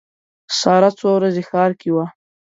[0.59, 2.05] ساره څو ورځې ښار کې وه.